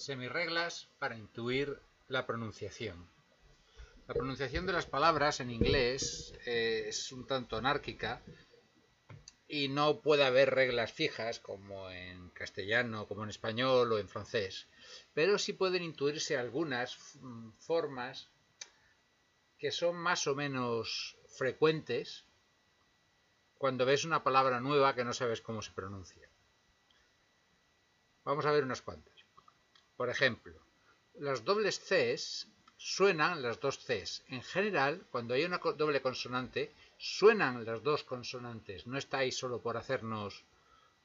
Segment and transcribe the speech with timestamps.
[0.00, 1.78] Semirreglas para intuir
[2.08, 3.06] la pronunciación.
[4.08, 8.22] La pronunciación de las palabras en inglés eh, es un tanto anárquica
[9.46, 14.68] y no puede haber reglas fijas como en castellano, como en español o en francés,
[15.12, 18.30] pero sí pueden intuirse algunas mm, formas
[19.58, 22.24] que son más o menos frecuentes
[23.58, 26.26] cuando ves una palabra nueva que no sabes cómo se pronuncia.
[28.24, 29.19] Vamos a ver unas cuantas.
[30.00, 30.58] Por ejemplo,
[31.16, 34.24] las dobles Cs suenan las dos Cs.
[34.28, 38.86] En general, cuando hay una doble consonante, suenan las dos consonantes.
[38.86, 40.42] No está ahí solo por hacernos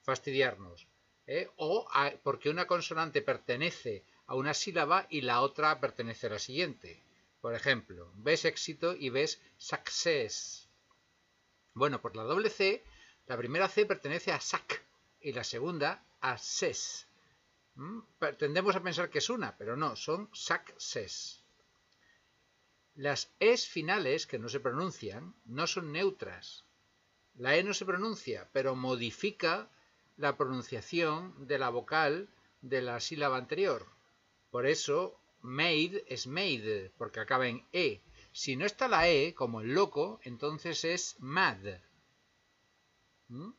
[0.03, 0.88] fastidiarnos.
[1.27, 1.50] ¿eh?
[1.58, 1.86] O
[2.23, 7.03] porque una consonante pertenece a una sílaba y la otra pertenece a la siguiente.
[7.41, 10.70] Por ejemplo, ves éxito y ves success.
[11.73, 12.81] Bueno, por la doble C,
[13.27, 14.81] la primera C pertenece a sac
[15.20, 17.05] y la segunda a ses.
[17.76, 18.00] Mm,
[18.38, 21.44] tendemos a pensar que es una, pero no, son success.
[22.95, 26.64] Las es finales que no se pronuncian no son neutras.
[27.36, 29.70] La e no se pronuncia, pero modifica
[30.16, 32.30] la pronunciación de la vocal
[32.62, 33.86] de la sílaba anterior.
[34.50, 38.02] Por eso, made es made, porque acaba en e.
[38.32, 41.60] Si no está la e, como el loco, entonces es mad.
[43.28, 43.52] ¿Mm?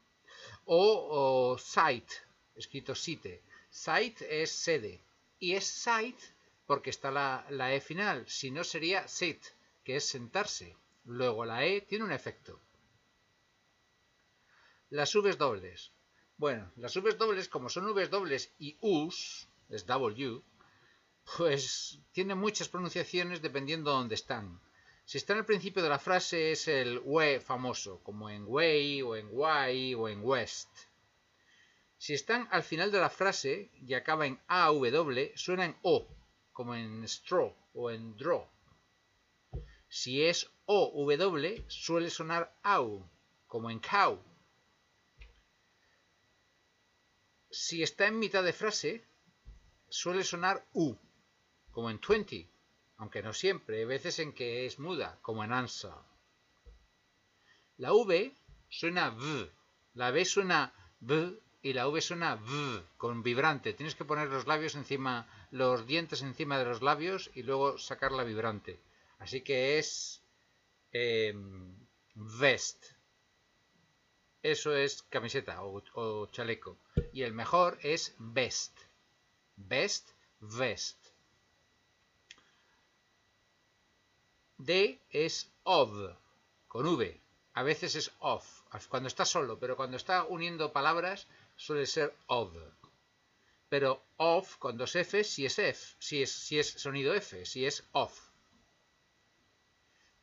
[0.64, 2.10] O, o sight,
[2.54, 3.42] escrito site.
[3.84, 5.02] Site es sede
[5.38, 6.24] y es site
[6.66, 9.44] porque está la, E final, si no sería sit,
[9.84, 10.74] que es sentarse.
[11.04, 12.58] Luego la E tiene un efecto.
[14.88, 15.92] Las Vs dobles.
[16.38, 20.42] Bueno, las Vs dobles, como son Vs dobles y Us, es W,
[21.36, 24.58] pues tienen muchas pronunciaciones dependiendo de dónde están.
[25.04, 29.14] Si está al principio de la frase es el we famoso, como en way o
[29.16, 30.70] en why o en west.
[31.98, 36.06] Si están al final de la frase y acaba en AW, suena en O,
[36.52, 38.46] como en straw o en draw.
[39.88, 43.08] Si es OW, suele sonar AU,
[43.46, 44.22] como en cow.
[47.50, 49.06] Si está en mitad de frase,
[49.88, 50.94] suele sonar U,
[51.70, 52.50] como en 20,
[52.98, 55.92] aunque no siempre, hay veces en que es muda, como en answer.
[57.78, 58.34] La V
[58.68, 59.50] suena V,
[59.94, 63.74] la B suena V y la V suena V con vibrante.
[63.74, 68.12] Tienes que poner los labios encima, los dientes encima de los labios y luego sacar
[68.12, 68.78] la vibrante.
[69.18, 70.22] Así que es
[70.92, 71.74] em,
[72.14, 72.84] vest.
[74.44, 76.78] Eso es camiseta o, chaleco.
[77.12, 78.78] Y el mejor es best.
[79.56, 81.04] Best, vest.
[84.56, 85.90] D es of,
[86.68, 87.20] con V.
[87.54, 88.60] A veces es off,
[88.90, 92.54] cuando está solo, pero cuando está uniendo palabras suele ser of.
[93.68, 97.66] Pero of con dos F si es F, si es, si es sonido F, si
[97.66, 98.30] es off.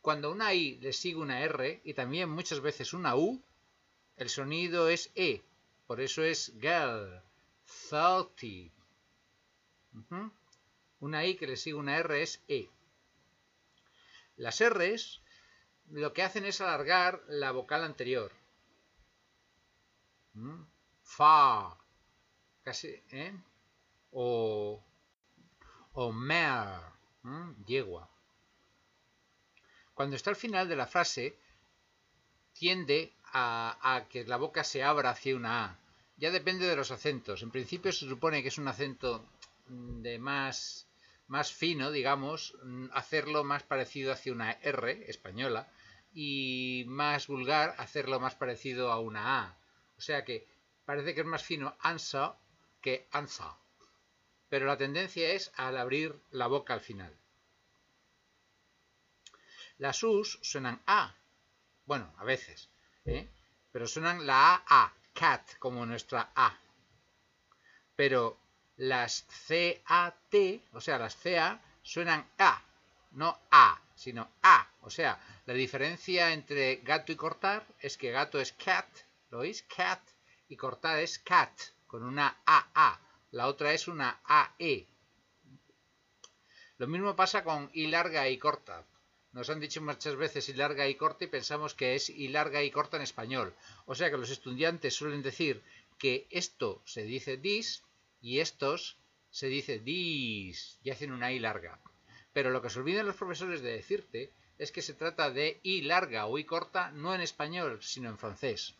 [0.02, 3.42] Cuando una I le sigue una R y también muchas veces una U,
[4.18, 5.42] el sonido es E.
[5.88, 7.22] Por eso es girl,
[7.66, 8.72] salty.
[11.00, 12.70] Una I que le sigue una R es E.
[14.38, 15.22] Las R's
[15.90, 18.32] lo que hacen es alargar la vocal anterior
[21.18, 21.78] fa,
[22.64, 23.34] casi, ¿eh?
[24.12, 24.84] o,
[25.94, 26.82] o mer,
[27.66, 28.10] yegua.
[29.94, 31.38] Cuando está al final de la frase,
[32.54, 35.80] tiende a, que la boca se abra hacia una A.
[36.18, 37.42] Ya depende de los acentos.
[37.42, 39.26] En principio se supone que es un acento
[39.68, 40.88] de más,
[41.28, 42.56] más fino, digamos,
[42.94, 45.68] hacerlo más parecido hacia una R española
[46.14, 49.58] y más vulgar hacerlo más parecido a una A.
[49.98, 50.48] O sea que
[50.86, 52.38] parece que es más fino ansa
[52.82, 53.58] que ansa.
[54.50, 57.18] Pero la tendencia es al abrir la boca al final.
[59.78, 61.16] Las U's suenan A.
[61.86, 62.70] Bueno, a veces.
[63.06, 63.28] ¿eh?
[63.72, 64.94] Pero suenan la A A.
[65.14, 66.58] Cat, como nuestra A.
[67.96, 68.40] Pero
[68.78, 72.62] las C-A-T, o sea, las CA, suenan A.
[73.12, 74.68] No A, sino A.
[74.82, 78.88] O sea, la diferencia entre gato y cortar es que gato es cat,
[79.30, 79.64] ¿lo oís?
[79.64, 80.02] Cat
[80.54, 81.52] y cortar es cat,
[81.88, 83.02] con una AA.
[83.32, 84.86] La otra es una AE.
[86.78, 88.86] Lo mismo pasa con I larga y corta.
[89.32, 92.62] Nos han dicho muchas veces I larga y corta y pensamos que es I larga
[92.62, 93.56] y corta en español.
[93.88, 95.64] O sea que los estudiantes suelen decir
[95.98, 97.82] que esto se dice dis
[98.22, 98.98] y estos
[99.32, 101.80] se dice dis y hacen una I larga.
[102.32, 105.82] Pero lo que se olvidan los profesores de decirte es que se trata de I
[105.82, 108.76] larga o I corta no en español, sino en francés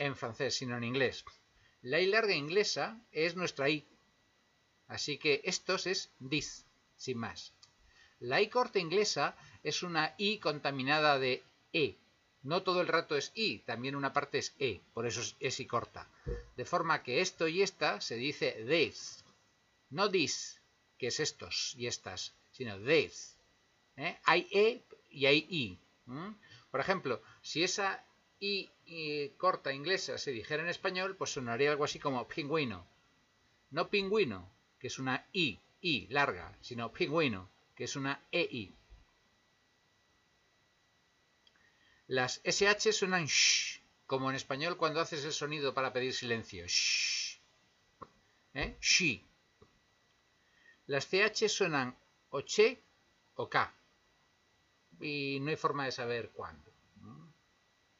[0.00, 1.24] en francés, sino en inglés.
[1.82, 3.86] La I larga inglesa es nuestra I.
[4.88, 6.64] Así que estos es this,
[6.96, 7.52] sin más.
[8.18, 11.96] La I corta inglesa es una I contaminada de E.
[12.42, 15.66] No todo el rato es I, también una parte es E, por eso es I
[15.66, 16.08] corta.
[16.56, 19.22] De forma que esto y esta se dice this.
[19.90, 20.60] No this,
[20.98, 23.36] que es estos y estas, sino this.
[23.96, 24.18] ¿Eh?
[24.24, 25.78] Hay E y hay I.
[26.70, 28.04] Por ejemplo, si esa
[28.40, 28.70] I,
[29.36, 32.86] corta inglesa se dijera en español, pues sonaría algo así como pingüino.
[33.70, 38.74] No pingüino, que es una I, I larga, sino pingüino, que es una EI.
[42.06, 46.64] Las SH suenan sh, como en español cuando haces el sonido para pedir silencio.
[46.66, 47.38] Sh.
[48.54, 48.76] ¿Eh?
[50.86, 51.96] Las CH suenan
[52.30, 52.82] o che
[53.36, 53.72] o K.
[55.00, 56.69] Y no hay forma de saber cuándo.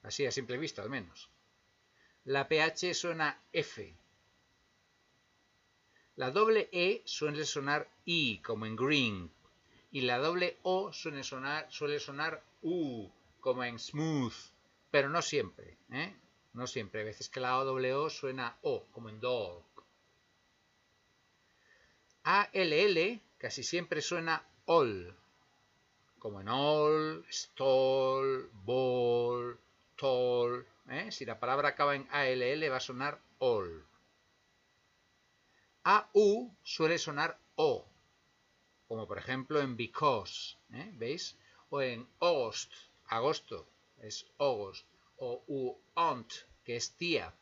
[0.03, 1.31] Así a simple vista, al menos.
[2.25, 3.97] La PH suena F.
[6.17, 9.31] La doble E suele sonar I, como en green.
[9.91, 13.11] Y la doble O suele sonar, U,
[13.41, 14.35] como en smooth.
[14.91, 16.15] Pero no siempre, ¿eh?
[16.53, 17.01] No siempre.
[17.01, 19.65] A veces que la O suena O, como en dog.
[22.23, 25.17] ALL casi siempre suena all,
[26.19, 29.59] como en all, stall, ball,
[30.01, 30.67] tall.
[30.89, 31.13] ¿eh?
[31.13, 33.87] Si la palabra acaba en ALL va a sonar all.
[35.85, 37.87] AU suele sonar O,
[38.89, 40.91] como por ejemplo en because, ¿eh?
[40.95, 41.37] ¿veis?
[41.69, 42.73] O en August,
[43.09, 43.69] agosto,
[43.99, 44.87] es August.
[45.17, 46.33] O u aunt,
[46.65, 47.35] que es tía.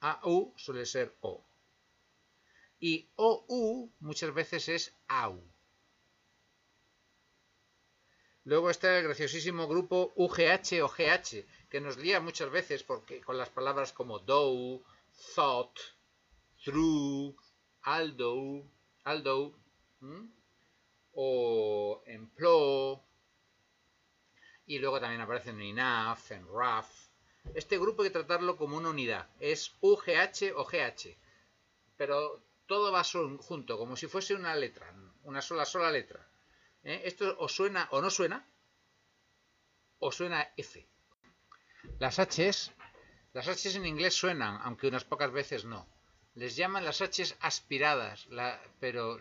[0.00, 1.44] AU suele ser O.
[2.78, 5.42] Y OU muchas veces es AU.
[8.44, 13.36] Luego está el graciosísimo grupo UGH o GH, que nos lía muchas veces porque, con
[13.36, 14.80] las palabras como do,
[15.34, 15.76] thought,
[16.62, 17.34] through,
[17.82, 18.62] aldo,
[19.02, 19.52] aldo,
[21.14, 23.00] o employ,
[24.66, 27.10] y luego también aparecen enough, en rough.
[27.54, 31.18] Este grupo hay que tratarlo como una unidad, es UGH o GH,
[31.96, 34.94] pero todo va junto, como si fuese una letra,
[35.24, 36.24] una sola, sola letra.
[36.84, 37.02] ¿Eh?
[37.04, 38.48] Esto o suena o no suena,
[39.98, 40.93] o suena F.
[42.00, 42.72] Las H's,
[43.32, 45.86] las H's en inglés suenan, aunque unas pocas veces no.
[46.34, 48.26] Les llaman las H's aspiradas,
[48.80, 49.20] pero,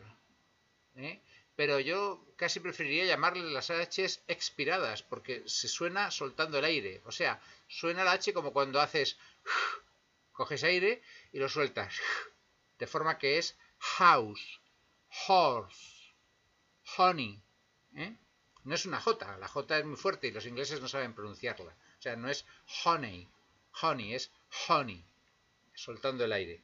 [0.96, 1.22] ¿eh?
[1.56, 7.02] pero yo casi preferiría llamarles las H's expiradas, porque se suena soltando el aire.
[7.06, 9.18] O sea, suena la H como cuando haces,
[10.32, 11.94] coges aire y lo sueltas
[12.80, 14.62] de forma que es house,
[15.28, 16.16] horse,
[16.98, 17.40] honey.
[17.96, 18.18] ¿eh?
[18.64, 21.76] No es una J, la J es muy fuerte y los ingleses no saben pronunciarla.
[22.04, 22.46] O sea, no es
[22.84, 23.30] honey,
[23.82, 24.30] honey, es
[24.68, 25.06] honey,
[25.74, 26.62] soltando el aire.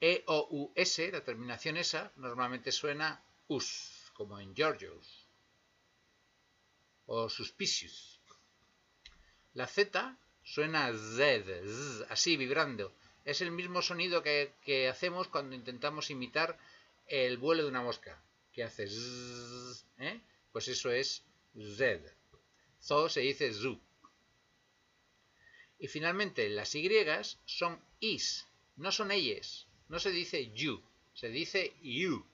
[0.00, 5.28] E o u s, la terminación esa, normalmente suena us, como en Georgios
[7.06, 8.18] o suspicious.
[9.54, 12.92] La Z suena z, así vibrando,
[13.24, 16.58] es el mismo sonido que, hacemos cuando intentamos imitar
[17.06, 18.20] el vuelo de una mosca,
[18.52, 20.20] que hace zzz, ¿eh?
[20.50, 21.22] pues eso es
[21.54, 22.16] Z.
[22.86, 23.80] Zo se dice zu.
[25.76, 26.88] Y finalmente las Y
[27.44, 28.46] son is,
[28.76, 29.66] no son ellas.
[29.88, 30.80] No se dice you,
[31.12, 32.24] se dice you.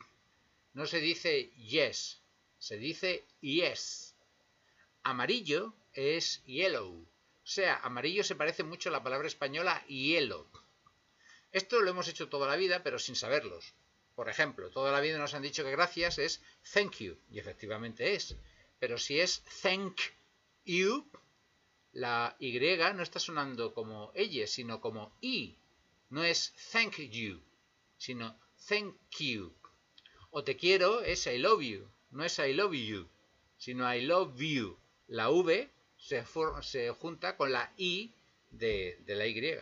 [0.74, 2.20] No se dice yes,
[2.58, 4.14] se dice yes.
[5.02, 7.00] Amarillo es yellow.
[7.00, 10.46] O sea, amarillo se parece mucho a la palabra española hielo.
[11.50, 13.72] Esto lo hemos hecho toda la vida, pero sin saberlos.
[14.14, 16.42] Por ejemplo, toda la vida nos han dicho que gracias es
[16.74, 18.36] thank you, y efectivamente es.
[18.78, 19.98] Pero si es thank
[20.64, 21.10] you,
[21.92, 22.58] la Y
[22.94, 25.56] no está sonando como ella, sino como I.
[26.10, 27.40] No es thank you,
[27.96, 28.38] sino
[28.68, 29.52] thank you.
[30.30, 33.08] O te quiero es I love you, no es I love you,
[33.58, 34.78] sino I love you.
[35.08, 36.24] La V se,
[36.62, 38.14] se junta con la I
[38.50, 39.58] de, de la Y.